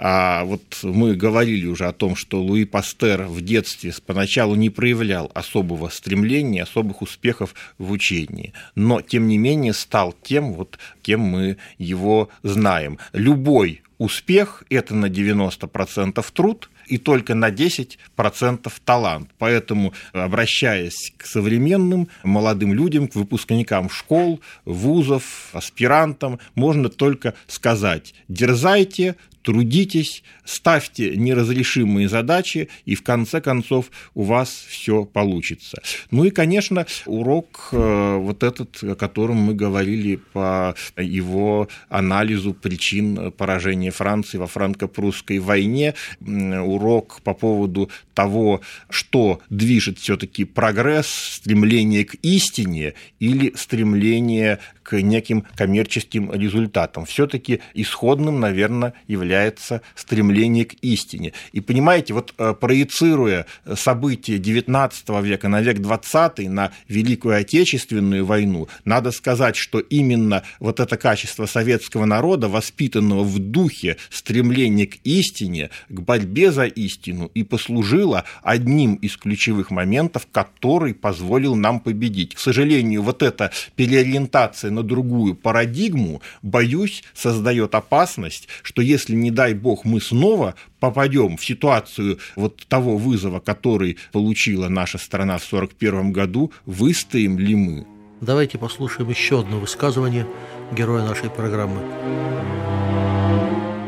А 0.00 0.44
вот 0.44 0.78
мы 0.84 1.16
говорили 1.16 1.66
уже 1.66 1.86
о 1.86 1.92
том, 1.92 2.14
что 2.14 2.40
Луи 2.40 2.64
Пастер 2.64 3.24
в 3.24 3.40
детстве 3.40 3.92
поначалу 4.06 4.54
не 4.54 4.70
проявлял 4.70 5.28
особого 5.34 5.88
стремления, 5.88 6.62
особых 6.62 7.02
успехов 7.02 7.54
в 7.78 7.90
учении, 7.90 8.52
но 8.76 9.00
тем 9.00 9.26
не 9.26 9.38
менее 9.38 9.72
стал 9.72 10.14
тем, 10.22 10.52
вот, 10.52 10.78
кем 11.02 11.20
мы 11.20 11.56
его 11.78 12.28
знаем. 12.44 12.98
Любой 13.12 13.82
успех– 13.98 14.62
это 14.70 14.94
на 14.94 15.06
90% 15.06 16.24
труд, 16.32 16.70
и 16.88 16.98
только 16.98 17.34
на 17.34 17.50
10% 17.50 18.72
талант. 18.84 19.30
Поэтому, 19.38 19.92
обращаясь 20.12 21.12
к 21.16 21.26
современным 21.26 22.08
молодым 22.24 22.72
людям, 22.72 23.08
к 23.08 23.14
выпускникам 23.14 23.90
школ, 23.90 24.40
вузов, 24.64 25.50
аспирантам, 25.52 26.38
можно 26.54 26.88
только 26.88 27.34
сказать 27.46 28.14
«дерзайте, 28.28 29.16
трудитесь, 29.48 30.22
ставьте 30.44 31.16
неразрешимые 31.16 32.06
задачи, 32.06 32.68
и 32.84 32.94
в 32.94 33.02
конце 33.02 33.40
концов 33.40 33.86
у 34.14 34.24
вас 34.24 34.50
все 34.68 35.06
получится. 35.06 35.80
Ну 36.10 36.24
и, 36.24 36.30
конечно, 36.30 36.86
урок 37.06 37.70
э, 37.72 38.16
вот 38.18 38.42
этот, 38.42 38.82
о 38.82 38.94
котором 38.94 39.36
мы 39.36 39.54
говорили 39.54 40.16
по 40.16 40.74
его 40.98 41.68
анализу 41.88 42.52
причин 42.52 43.32
поражения 43.32 43.90
Франции 43.90 44.36
во 44.36 44.46
франко-прусской 44.46 45.38
войне, 45.38 45.94
урок 46.20 46.77
по 47.22 47.34
поводу 47.34 47.90
того, 48.14 48.60
что 48.88 49.40
движет 49.50 49.98
все-таки 49.98 50.44
прогресс, 50.44 51.06
стремление 51.06 52.04
к 52.04 52.14
истине 52.22 52.94
или 53.18 53.52
стремление 53.56 54.58
к 54.88 55.02
неким 55.02 55.44
коммерческим 55.54 56.32
результатам. 56.32 57.04
Все-таки 57.04 57.60
исходным, 57.74 58.40
наверное, 58.40 58.94
является 59.06 59.82
стремление 59.94 60.64
к 60.64 60.72
истине. 60.80 61.34
И 61.52 61.60
понимаете, 61.60 62.14
вот 62.14 62.32
э, 62.38 62.54
проецируя 62.58 63.44
события 63.74 64.38
XIX 64.38 65.22
века 65.22 65.48
на 65.48 65.60
век 65.60 65.76
XX, 65.76 66.48
на 66.48 66.72
Великую 66.88 67.36
Отечественную 67.36 68.24
войну, 68.24 68.68
надо 68.86 69.10
сказать, 69.10 69.56
что 69.56 69.78
именно 69.78 70.42
вот 70.58 70.80
это 70.80 70.96
качество 70.96 71.44
советского 71.44 72.06
народа, 72.06 72.48
воспитанного 72.48 73.24
в 73.24 73.38
духе 73.38 73.98
стремления 74.08 74.86
к 74.86 74.96
истине, 75.04 75.68
к 75.90 76.00
борьбе 76.00 76.50
за 76.50 76.64
истину, 76.64 77.30
и 77.34 77.42
послужило 77.42 78.24
одним 78.42 78.94
из 78.94 79.18
ключевых 79.18 79.70
моментов, 79.70 80.26
который 80.32 80.94
позволил 80.94 81.54
нам 81.56 81.78
победить. 81.80 82.34
К 82.34 82.38
сожалению, 82.38 83.02
вот 83.02 83.22
эта 83.22 83.50
переориентация 83.76 84.77
на 84.78 84.82
другую 84.82 85.34
парадигму, 85.34 86.22
боюсь, 86.42 87.02
создает 87.14 87.74
опасность, 87.74 88.48
что 88.62 88.80
если, 88.80 89.14
не 89.14 89.30
дай 89.30 89.54
бог, 89.54 89.84
мы 89.84 90.00
снова 90.00 90.54
попадем 90.80 91.36
в 91.36 91.44
ситуацию 91.44 92.18
вот 92.36 92.64
того 92.68 92.96
вызова, 92.96 93.40
который 93.40 93.98
получила 94.12 94.68
наша 94.68 94.98
страна 94.98 95.38
в 95.38 95.46
1941 95.46 96.12
году, 96.12 96.52
выстоим 96.64 97.38
ли 97.38 97.54
мы? 97.54 97.86
Давайте 98.20 98.58
послушаем 98.58 99.10
еще 99.10 99.40
одно 99.40 99.58
высказывание 99.58 100.26
героя 100.72 101.04
нашей 101.04 101.30
программы. 101.30 101.82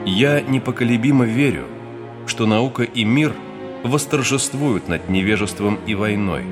Я 0.07 0.41
непоколебимо 0.41 1.25
верю, 1.25 1.67
что 2.27 2.47
наука 2.47 2.83
и 2.83 3.05
мир 3.05 3.33
восторжествуют 3.85 4.89
над 4.89 5.09
невежеством 5.09 5.79
и 5.87 5.95
войной, 5.95 6.45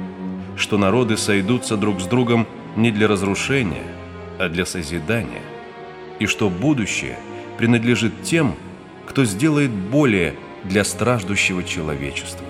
что 0.56 0.78
народы 0.78 1.16
сойдутся 1.16 1.76
друг 1.76 2.00
с 2.00 2.04
другом 2.04 2.46
не 2.76 2.90
для 2.90 3.08
разрушения, 3.08 3.97
а 4.38 4.48
для 4.48 4.64
созидания, 4.64 5.42
и 6.18 6.26
что 6.26 6.48
будущее 6.48 7.18
принадлежит 7.56 8.22
тем, 8.22 8.54
кто 9.06 9.24
сделает 9.24 9.70
более 9.70 10.34
для 10.64 10.84
страждущего 10.84 11.64
человечества. 11.64 12.44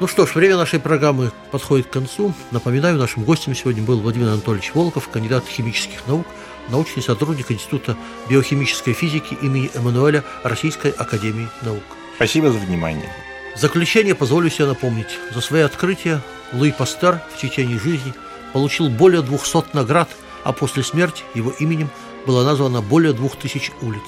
Ну 0.00 0.08
что 0.08 0.26
ж, 0.26 0.34
время 0.34 0.56
нашей 0.56 0.80
программы 0.80 1.30
подходит 1.50 1.86
к 1.86 1.90
концу. 1.90 2.34
Напоминаю, 2.50 2.98
нашим 2.98 3.24
гостем 3.24 3.54
сегодня 3.54 3.82
был 3.82 4.00
Владимир 4.00 4.28
Анатольевич 4.28 4.72
Волков, 4.74 5.08
кандидат 5.08 5.46
химических 5.46 6.06
наук, 6.06 6.26
научный 6.68 7.02
сотрудник 7.02 7.50
Института 7.50 7.96
биохимической 8.28 8.92
физики 8.92 9.34
имени 9.40 9.70
Эммануэля 9.74 10.24
Российской 10.42 10.90
Академии 10.90 11.48
Наук. 11.62 11.82
Спасибо 12.16 12.50
за 12.50 12.58
внимание. 12.58 13.08
В 13.54 13.58
заключение 13.60 14.14
позволю 14.14 14.50
себе 14.50 14.66
напомнить, 14.66 15.18
за 15.32 15.40
свои 15.40 15.62
открытия 15.62 16.20
Луи 16.54 16.72
Пастер 16.72 17.20
в 17.34 17.40
течение 17.40 17.78
жизни 17.78 18.14
получил 18.52 18.88
более 18.88 19.22
200 19.22 19.74
наград, 19.74 20.08
а 20.44 20.52
после 20.52 20.82
смерти 20.82 21.24
его 21.34 21.50
именем 21.50 21.90
было 22.26 22.44
названо 22.44 22.80
более 22.80 23.12
2000 23.12 23.72
улиц. 23.82 24.02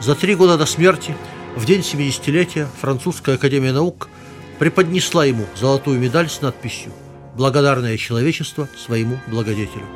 За 0.00 0.14
три 0.14 0.34
года 0.34 0.58
до 0.58 0.66
смерти, 0.66 1.16
в 1.56 1.64
день 1.64 1.80
70-летия, 1.80 2.66
Французская 2.80 3.36
академия 3.36 3.72
наук 3.72 4.08
преподнесла 4.58 5.24
ему 5.24 5.46
золотую 5.54 6.00
медаль 6.00 6.28
с 6.28 6.40
надписью 6.40 6.92
«Благодарное 7.36 7.96
человечество 7.96 8.68
своему 8.76 9.18
благодетелю». 9.28 9.86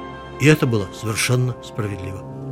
И 0.41 0.47
это 0.47 0.67
было 0.67 0.89
совершенно 0.99 1.57
справедливо. 1.65 2.46